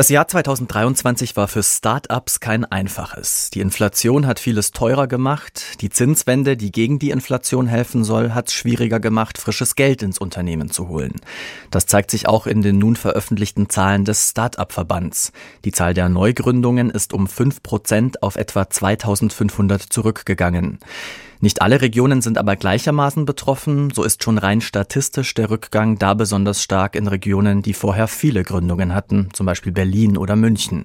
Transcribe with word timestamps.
Das 0.00 0.08
Jahr 0.08 0.26
2023 0.26 1.36
war 1.36 1.46
für 1.46 1.62
Start-ups 1.62 2.40
kein 2.40 2.64
einfaches. 2.64 3.50
Die 3.50 3.60
Inflation 3.60 4.26
hat 4.26 4.40
vieles 4.40 4.70
teurer 4.70 5.06
gemacht. 5.06 5.82
Die 5.82 5.90
Zinswende, 5.90 6.56
die 6.56 6.72
gegen 6.72 6.98
die 6.98 7.10
Inflation 7.10 7.66
helfen 7.66 8.02
soll, 8.02 8.32
hat 8.32 8.48
es 8.48 8.54
schwieriger 8.54 8.98
gemacht, 8.98 9.36
frisches 9.36 9.74
Geld 9.74 10.00
ins 10.00 10.16
Unternehmen 10.16 10.70
zu 10.70 10.88
holen. 10.88 11.20
Das 11.70 11.84
zeigt 11.84 12.10
sich 12.10 12.26
auch 12.26 12.46
in 12.46 12.62
den 12.62 12.78
nun 12.78 12.96
veröffentlichten 12.96 13.68
Zahlen 13.68 14.06
des 14.06 14.30
Start-up-Verbands. 14.30 15.32
Die 15.66 15.72
Zahl 15.72 15.92
der 15.92 16.08
Neugründungen 16.08 16.88
ist 16.88 17.12
um 17.12 17.28
5 17.28 17.62
Prozent 17.62 18.22
auf 18.22 18.36
etwa 18.36 18.70
2500 18.70 19.82
zurückgegangen. 19.82 20.78
Nicht 21.42 21.62
alle 21.62 21.80
Regionen 21.80 22.20
sind 22.20 22.36
aber 22.36 22.54
gleichermaßen 22.56 23.24
betroffen. 23.24 23.90
So 23.94 24.02
ist 24.02 24.22
schon 24.22 24.36
rein 24.36 24.60
statistisch 24.60 25.32
der 25.32 25.50
Rückgang 25.50 25.98
da 25.98 26.12
besonders 26.12 26.62
stark 26.62 26.94
in 26.94 27.06
Regionen, 27.06 27.62
die 27.62 27.72
vorher 27.72 28.08
viele 28.08 28.42
Gründungen 28.42 28.94
hatten, 28.94 29.28
zum 29.32 29.46
Beispiel 29.46 29.72
Berlin 29.72 30.18
oder 30.18 30.36
München. 30.36 30.84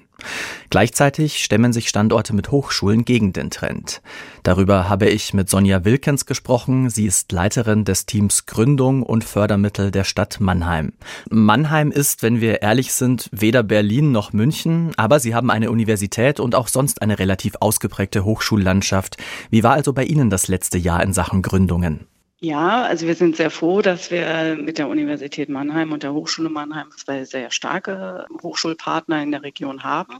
Gleichzeitig 0.70 1.42
stemmen 1.44 1.72
sich 1.72 1.88
Standorte 1.88 2.34
mit 2.34 2.50
Hochschulen 2.50 3.04
gegen 3.04 3.32
den 3.32 3.50
Trend. 3.50 4.02
Darüber 4.42 4.88
habe 4.88 5.08
ich 5.08 5.34
mit 5.34 5.48
Sonja 5.48 5.84
Wilkens 5.84 6.26
gesprochen. 6.26 6.90
Sie 6.90 7.06
ist 7.06 7.32
Leiterin 7.32 7.84
des 7.84 8.06
Teams 8.06 8.46
Gründung 8.46 9.02
und 9.02 9.24
Fördermittel 9.24 9.90
der 9.90 10.04
Stadt 10.04 10.40
Mannheim. 10.40 10.92
Mannheim 11.30 11.90
ist, 11.90 12.22
wenn 12.22 12.40
wir 12.40 12.62
ehrlich 12.62 12.92
sind, 12.94 13.28
weder 13.32 13.62
Berlin 13.62 14.12
noch 14.12 14.32
München, 14.32 14.92
aber 14.96 15.20
sie 15.20 15.34
haben 15.34 15.50
eine 15.50 15.70
Universität 15.70 16.40
und 16.40 16.54
auch 16.54 16.68
sonst 16.68 17.02
eine 17.02 17.18
relativ 17.18 17.56
ausgeprägte 17.60 18.24
Hochschullandschaft. 18.24 19.16
Wie 19.50 19.62
war 19.62 19.72
also 19.72 19.92
bei 19.92 20.04
Ihnen 20.04 20.30
das 20.30 20.48
letzte 20.48 20.78
Jahr 20.78 21.02
in 21.02 21.12
Sachen 21.12 21.42
Gründungen? 21.42 22.06
Ja, 22.40 22.82
also 22.82 23.06
wir 23.06 23.14
sind 23.14 23.34
sehr 23.34 23.50
froh, 23.50 23.80
dass 23.80 24.10
wir 24.10 24.58
mit 24.60 24.76
der 24.76 24.88
Universität 24.88 25.48
Mannheim 25.48 25.92
und 25.92 26.02
der 26.02 26.12
Hochschule 26.12 26.50
Mannheim 26.50 26.90
zwei 26.94 27.24
sehr 27.24 27.50
starke 27.50 28.26
Hochschulpartner 28.42 29.22
in 29.22 29.30
der 29.30 29.42
Region 29.42 29.82
haben. 29.84 30.18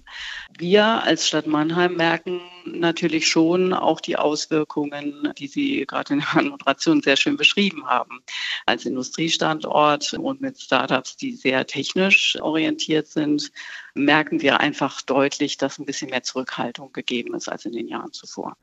Wir 0.56 1.02
als 1.02 1.28
Stadt 1.28 1.46
Mannheim 1.46 1.94
merken 1.94 2.40
natürlich 2.64 3.28
schon 3.28 3.74
auch 3.74 4.00
die 4.00 4.16
Auswirkungen, 4.16 5.30
die 5.36 5.46
Sie 5.46 5.84
gerade 5.86 6.14
in 6.14 6.24
der 6.34 6.42
Moderation 6.50 7.02
sehr 7.02 7.16
schön 7.16 7.36
beschrieben 7.36 7.86
haben. 7.86 8.22
Als 8.64 8.86
Industriestandort 8.86 10.14
und 10.14 10.40
mit 10.40 10.58
Startups, 10.58 11.18
die 11.18 11.32
sehr 11.32 11.66
technisch 11.66 12.40
orientiert 12.40 13.08
sind, 13.08 13.52
merken 13.92 14.40
wir 14.40 14.60
einfach 14.60 15.02
deutlich, 15.02 15.58
dass 15.58 15.78
ein 15.78 15.84
bisschen 15.84 16.08
mehr 16.08 16.22
Zurückhaltung 16.22 16.94
gegeben 16.94 17.34
ist 17.34 17.48
als 17.50 17.66
in 17.66 17.72
den 17.72 17.88
Jahren 17.88 18.12
zuvor. 18.14 18.56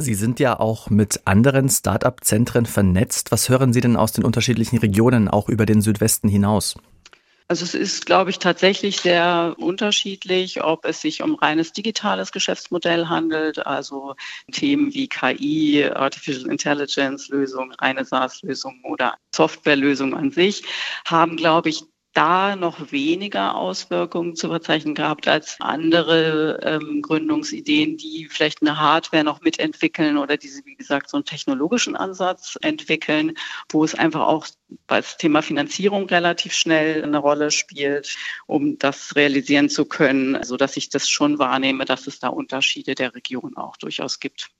Sie 0.00 0.14
sind 0.14 0.38
ja 0.38 0.60
auch 0.60 0.90
mit 0.90 1.22
anderen 1.24 1.68
Start-up-Zentren 1.68 2.66
vernetzt. 2.66 3.32
Was 3.32 3.48
hören 3.48 3.72
Sie 3.72 3.80
denn 3.80 3.96
aus 3.96 4.12
den 4.12 4.24
unterschiedlichen 4.24 4.78
Regionen, 4.78 5.26
auch 5.26 5.48
über 5.48 5.66
den 5.66 5.82
Südwesten 5.82 6.28
hinaus? 6.28 6.76
Also 7.48 7.64
es 7.64 7.74
ist, 7.74 8.06
glaube 8.06 8.30
ich, 8.30 8.38
tatsächlich 8.38 9.00
sehr 9.00 9.56
unterschiedlich, 9.58 10.62
ob 10.62 10.84
es 10.84 11.00
sich 11.00 11.20
um 11.22 11.34
reines 11.34 11.72
digitales 11.72 12.30
Geschäftsmodell 12.30 13.06
handelt, 13.06 13.66
also 13.66 14.14
Themen 14.52 14.94
wie 14.94 15.08
KI, 15.08 15.84
Artificial 15.86 16.48
Intelligence 16.48 17.28
Lösungen, 17.28 17.72
reine 17.72 18.04
SaaS-Lösungen 18.04 18.84
oder 18.84 19.16
Softwarelösungen 19.34 20.14
an 20.14 20.30
sich, 20.30 20.62
haben, 21.06 21.36
glaube 21.36 21.70
ich, 21.70 21.82
da 22.18 22.56
noch 22.56 22.90
weniger 22.90 23.54
Auswirkungen 23.54 24.34
zu 24.34 24.48
verzeichnen 24.48 24.96
gehabt 24.96 25.28
als 25.28 25.56
andere 25.60 26.58
ähm, 26.64 27.00
Gründungsideen, 27.00 27.96
die 27.96 28.26
vielleicht 28.28 28.60
eine 28.60 28.80
Hardware 28.80 29.22
noch 29.22 29.40
mitentwickeln 29.40 30.18
oder 30.18 30.36
diese, 30.36 30.64
wie 30.64 30.74
gesagt, 30.74 31.10
so 31.10 31.16
einen 31.16 31.24
technologischen 31.24 31.94
Ansatz 31.94 32.58
entwickeln, 32.60 33.34
wo 33.70 33.84
es 33.84 33.94
einfach 33.94 34.22
auch 34.22 34.48
das 34.88 35.16
Thema 35.16 35.42
Finanzierung 35.42 36.08
relativ 36.08 36.54
schnell 36.54 37.04
eine 37.04 37.18
Rolle 37.18 37.52
spielt, 37.52 38.16
um 38.48 38.78
das 38.78 39.14
realisieren 39.14 39.68
zu 39.68 39.84
können, 39.84 40.42
so 40.42 40.56
dass 40.56 40.76
ich 40.76 40.88
das 40.88 41.08
schon 41.08 41.38
wahrnehme, 41.38 41.84
dass 41.84 42.08
es 42.08 42.18
da 42.18 42.28
Unterschiede 42.28 42.96
der 42.96 43.14
Region 43.14 43.56
auch 43.56 43.76
durchaus 43.76 44.18
gibt. 44.18 44.50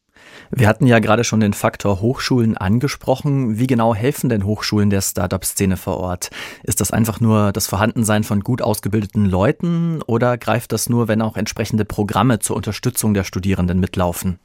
Wir 0.50 0.68
hatten 0.68 0.86
ja 0.86 0.98
gerade 0.98 1.24
schon 1.24 1.40
den 1.40 1.52
Faktor 1.52 2.00
Hochschulen 2.00 2.56
angesprochen. 2.56 3.58
Wie 3.58 3.66
genau 3.66 3.94
helfen 3.94 4.28
denn 4.28 4.44
Hochschulen 4.44 4.90
der 4.90 5.02
Startup-Szene 5.02 5.76
vor 5.76 5.98
Ort? 5.98 6.30
Ist 6.62 6.80
das 6.80 6.90
einfach 6.90 7.20
nur 7.20 7.52
das 7.52 7.66
Vorhandensein 7.66 8.24
von 8.24 8.40
gut 8.40 8.62
ausgebildeten 8.62 9.26
Leuten 9.26 10.02
oder 10.02 10.38
greift 10.38 10.72
das 10.72 10.88
nur, 10.88 11.08
wenn 11.08 11.22
auch 11.22 11.36
entsprechende 11.36 11.84
Programme 11.84 12.38
zur 12.38 12.56
Unterstützung 12.56 13.14
der 13.14 13.24
Studierenden 13.24 13.78
mitlaufen? 13.80 14.38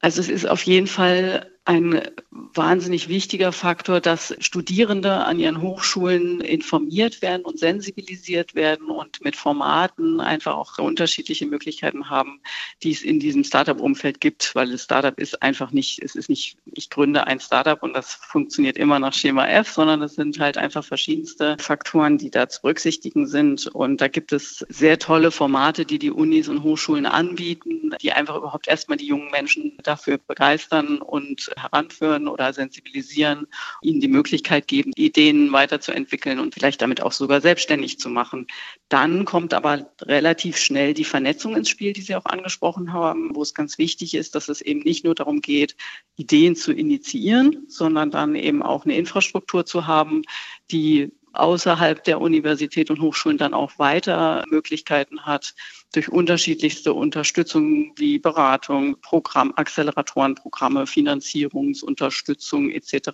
Also 0.00 0.20
es 0.20 0.28
ist 0.28 0.48
auf 0.48 0.62
jeden 0.62 0.86
Fall 0.86 1.46
ein 1.68 2.00
wahnsinnig 2.30 3.10
wichtiger 3.10 3.52
Faktor, 3.52 4.00
dass 4.00 4.34
Studierende 4.38 5.12
an 5.12 5.38
ihren 5.38 5.60
Hochschulen 5.60 6.40
informiert 6.40 7.20
werden 7.20 7.42
und 7.44 7.58
sensibilisiert 7.58 8.54
werden 8.54 8.88
und 8.88 9.22
mit 9.22 9.36
Formaten 9.36 10.18
einfach 10.22 10.56
auch 10.56 10.78
unterschiedliche 10.78 11.44
Möglichkeiten 11.44 12.08
haben, 12.08 12.40
die 12.82 12.92
es 12.92 13.02
in 13.02 13.20
diesem 13.20 13.44
Startup-Umfeld 13.44 14.18
gibt, 14.18 14.54
weil 14.54 14.72
das 14.72 14.84
Startup 14.84 15.18
ist 15.20 15.42
einfach 15.42 15.70
nicht, 15.70 16.02
es 16.02 16.14
ist 16.14 16.30
nicht, 16.30 16.56
ich 16.72 16.88
gründe 16.88 17.26
ein 17.26 17.38
Startup 17.38 17.82
und 17.82 17.92
das 17.92 18.14
funktioniert 18.14 18.78
immer 18.78 18.98
nach 18.98 19.12
Schema 19.12 19.46
F, 19.46 19.68
sondern 19.68 20.00
es 20.00 20.14
sind 20.14 20.40
halt 20.40 20.56
einfach 20.56 20.82
verschiedenste 20.82 21.58
Faktoren, 21.60 22.16
die 22.16 22.30
da 22.30 22.48
zu 22.48 22.62
berücksichtigen 22.62 23.26
sind. 23.26 23.66
Und 23.66 24.00
da 24.00 24.08
gibt 24.08 24.32
es 24.32 24.64
sehr 24.70 24.98
tolle 24.98 25.30
Formate, 25.30 25.84
die 25.84 25.98
die 25.98 26.12
Unis 26.12 26.48
und 26.48 26.62
Hochschulen 26.62 27.04
anbieten, 27.04 27.94
die 28.00 28.12
einfach 28.12 28.36
überhaupt 28.36 28.68
erstmal 28.68 28.96
die 28.96 29.06
jungen 29.06 29.30
Menschen 29.30 29.76
dafür 29.82 30.16
begeistern 30.16 31.02
und 31.02 31.50
heranführen 31.62 32.28
oder 32.28 32.52
sensibilisieren, 32.52 33.46
ihnen 33.82 34.00
die 34.00 34.08
Möglichkeit 34.08 34.68
geben, 34.68 34.92
Ideen 34.96 35.52
weiterzuentwickeln 35.52 36.38
und 36.38 36.54
vielleicht 36.54 36.80
damit 36.82 37.02
auch 37.02 37.12
sogar 37.12 37.40
selbstständig 37.40 37.98
zu 37.98 38.08
machen. 38.08 38.46
Dann 38.88 39.24
kommt 39.24 39.54
aber 39.54 39.90
relativ 40.02 40.56
schnell 40.56 40.94
die 40.94 41.04
Vernetzung 41.04 41.56
ins 41.56 41.68
Spiel, 41.68 41.92
die 41.92 42.00
Sie 42.00 42.16
auch 42.16 42.24
angesprochen 42.26 42.92
haben, 42.92 43.34
wo 43.34 43.42
es 43.42 43.54
ganz 43.54 43.78
wichtig 43.78 44.14
ist, 44.14 44.34
dass 44.34 44.48
es 44.48 44.60
eben 44.60 44.80
nicht 44.80 45.04
nur 45.04 45.14
darum 45.14 45.40
geht, 45.40 45.76
Ideen 46.16 46.56
zu 46.56 46.72
initiieren, 46.72 47.64
sondern 47.68 48.10
dann 48.10 48.34
eben 48.34 48.62
auch 48.62 48.84
eine 48.84 48.96
Infrastruktur 48.96 49.66
zu 49.66 49.86
haben, 49.86 50.22
die 50.70 51.12
außerhalb 51.38 52.02
der 52.04 52.20
Universität 52.20 52.90
und 52.90 53.00
Hochschulen 53.00 53.38
dann 53.38 53.54
auch 53.54 53.78
weiter 53.78 54.44
Möglichkeiten 54.48 55.24
hat, 55.24 55.54
durch 55.92 56.08
unterschiedlichste 56.08 56.92
Unterstützung 56.92 57.92
wie 57.96 58.18
Beratung, 58.18 59.00
Programm, 59.00 59.52
Acceleratorenprogramme, 59.56 60.86
Finanzierungsunterstützung 60.86 62.70
etc., 62.70 63.10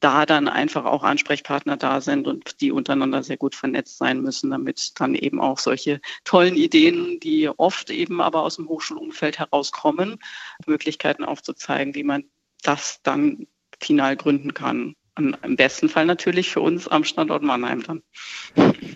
da 0.00 0.26
dann 0.26 0.48
einfach 0.48 0.84
auch 0.84 1.04
Ansprechpartner 1.04 1.76
da 1.76 2.00
sind 2.00 2.26
und 2.26 2.60
die 2.60 2.72
untereinander 2.72 3.22
sehr 3.22 3.36
gut 3.36 3.54
vernetzt 3.54 3.98
sein 3.98 4.20
müssen, 4.20 4.50
damit 4.50 5.00
dann 5.00 5.14
eben 5.14 5.40
auch 5.40 5.58
solche 5.58 6.00
tollen 6.24 6.56
Ideen, 6.56 7.20
die 7.20 7.48
oft 7.48 7.90
eben 7.90 8.20
aber 8.20 8.42
aus 8.42 8.56
dem 8.56 8.68
Hochschulumfeld 8.68 9.38
herauskommen, 9.38 10.18
Möglichkeiten 10.66 11.24
aufzuzeigen, 11.24 11.94
wie 11.94 12.04
man 12.04 12.24
das 12.62 13.00
dann 13.02 13.46
final 13.80 14.16
gründen 14.16 14.54
kann. 14.54 14.94
Im 15.18 15.56
besten 15.56 15.90
Fall 15.90 16.06
natürlich 16.06 16.50
für 16.50 16.60
uns 16.60 16.88
am 16.88 17.04
Standort 17.04 17.42
Mannheim 17.42 17.82
dann. 17.82 18.02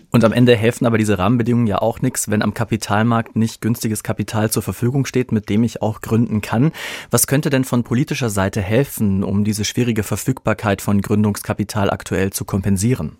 Und 0.09 0.23
am 0.23 0.33
Ende 0.33 0.55
helfen 0.55 0.87
aber 0.87 0.97
diese 0.97 1.19
Rahmenbedingungen 1.19 1.67
ja 1.67 1.77
auch 1.79 2.01
nichts, 2.01 2.31
wenn 2.31 2.41
am 2.41 2.55
Kapitalmarkt 2.55 3.35
nicht 3.35 3.61
günstiges 3.61 4.01
Kapital 4.01 4.49
zur 4.49 4.63
Verfügung 4.63 5.05
steht, 5.05 5.31
mit 5.31 5.47
dem 5.49 5.63
ich 5.63 5.83
auch 5.83 6.01
gründen 6.01 6.41
kann. 6.41 6.71
Was 7.11 7.27
könnte 7.27 7.51
denn 7.51 7.65
von 7.65 7.83
politischer 7.83 8.31
Seite 8.31 8.61
helfen, 8.61 9.23
um 9.23 9.43
diese 9.43 9.63
schwierige 9.63 10.01
Verfügbarkeit 10.01 10.81
von 10.81 11.01
Gründungskapital 11.01 11.91
aktuell 11.91 12.31
zu 12.31 12.45
kompensieren? 12.45 13.17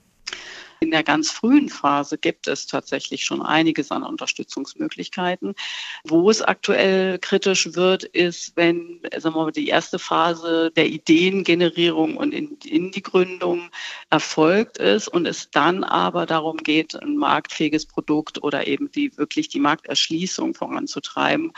In 0.79 0.91
der 0.91 1.03
ganz 1.03 1.31
frühen 1.31 1.69
Phase 1.69 2.17
gibt 2.17 2.47
es 2.47 2.67
tatsächlich 2.67 3.23
schon 3.23 3.41
einiges 3.41 3.91
an 3.91 4.03
Unterstützungsmöglichkeiten. 4.03 5.55
Wo 6.03 6.29
es 6.29 6.41
aktuell 6.41 7.19
kritisch 7.19 7.73
wird, 7.75 8.03
ist, 8.03 8.55
wenn 8.55 9.01
sagen 9.17 9.35
wir 9.35 9.45
mal, 9.45 9.51
die 9.51 9.67
erste 9.67 9.99
Phase 9.99 10.71
der 10.75 10.87
Ideengenerierung 10.87 12.17
und 12.17 12.33
in, 12.33 12.57
in 12.65 12.91
die 12.91 13.01
Gründung 13.01 13.69
erfolgt 14.09 14.77
ist 14.77 15.07
und 15.07 15.25
es 15.25 15.49
dann 15.49 15.83
aber 15.83 16.25
darum 16.25 16.57
geht, 16.57 16.95
ein 16.95 17.17
marktfähiges 17.17 17.85
Produkt 17.85 18.43
oder 18.43 18.67
eben 18.67 18.91
die 18.91 19.17
wirklich 19.17 19.49
die 19.49 19.59
Markterschließung 19.59 20.53
voranzutreiben 20.53 21.53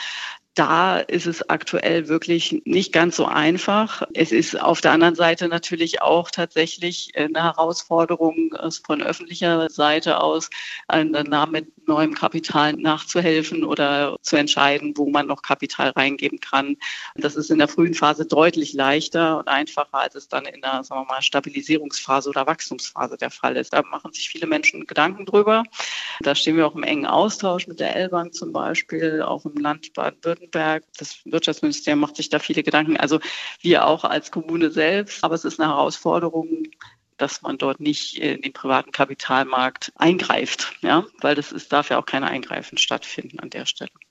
da 0.59 1.00
ist 1.00 1.25
es 1.25 1.50
aktuell 1.50 2.09
wirklich 2.09 2.61
nicht 2.65 2.91
ganz 2.91 3.15
so 3.15 3.25
einfach. 3.25 4.03
Es 4.13 4.33
ist 4.33 4.59
auf 4.59 4.81
der 4.81 4.91
anderen 4.91 5.15
Seite 5.15 5.47
natürlich 5.47 6.01
auch 6.01 6.29
tatsächlich 6.29 7.13
eine 7.15 7.41
Herausforderung 7.41 8.53
von 8.85 9.01
öffentlicher 9.01 9.69
Seite 9.69 10.19
aus, 10.21 10.50
mit 10.94 11.88
neuem 11.88 12.13
Kapital 12.13 12.73
nachzuhelfen 12.73 13.63
oder 13.63 14.17
zu 14.21 14.35
entscheiden, 14.35 14.94
wo 14.97 15.09
man 15.09 15.27
noch 15.27 15.44
Kapital 15.44 15.91
reingeben 15.91 16.41
kann. 16.41 16.75
Das 17.15 17.38
ist 17.38 17.50
in 17.50 17.59
der 17.59 17.69
frühen 17.69 17.94
Phase 17.94 18.25
deutlich 18.25 18.73
leichter 18.73 19.39
und 19.39 19.47
einfacher, 19.47 19.94
als 19.94 20.15
es 20.15 20.27
dann 20.27 20.45
in 20.45 20.59
der 20.59 20.83
sagen 20.83 21.01
wir 21.01 21.06
mal, 21.06 21.21
Stabilisierungsphase 21.21 22.29
oder 22.29 22.45
Wachstumsphase 22.45 23.15
der 23.15 23.31
Fall 23.31 23.56
ist. 23.56 23.71
Da 23.71 23.81
machen 23.83 24.11
sich 24.11 24.27
viele 24.29 24.45
Menschen 24.45 24.85
Gedanken 24.85 25.25
drüber. 25.25 25.63
Da 26.21 26.36
stehen 26.36 26.57
wir 26.57 26.68
auch 26.68 26.75
im 26.75 26.83
engen 26.83 27.06
Austausch 27.06 27.68
mit 27.68 27.80
der 27.80 27.95
L-Bank 27.95 28.33
zum 28.33 28.51
Beispiel, 28.51 29.21
auch 29.21 29.45
im 29.45 29.56
Land 29.56 29.94
Baden-Württemberg. 29.94 30.83
Das 30.98 31.19
Wirtschaftsministerium 31.25 32.00
macht 32.00 32.18
sich 32.18 32.30
da 32.30 32.39
viele 32.39 32.63
Gedanken. 32.63 32.98
Also 32.98 33.19
wir 33.62 33.88
auch 33.88 34.04
als 34.04 34.31
Kommune 34.31 34.69
selbst. 34.69 35.24
Aber 35.24 35.36
es 35.36 35.45
ist 35.45 35.60
eine 35.60 35.69
Herausforderung, 35.69 36.63
dass 37.19 37.42
man 37.42 37.57
dort 37.57 37.80
nicht 37.80 38.18
in 38.18 38.42
den 38.42 38.54
privaten 38.54 38.92
Kapitalmarkt 38.92 39.92
eingreift, 39.95 40.75
ja, 40.81 41.06
weil 41.19 41.36
das 41.36 41.51
ist, 41.51 41.71
darf 41.71 41.89
ja 41.89 42.00
auch 42.00 42.06
kein 42.06 42.24
Eingreifen 42.24 42.77
stattfinden 42.77 43.39
an 43.39 43.50
der 43.50 43.66
Stelle. 43.66 43.92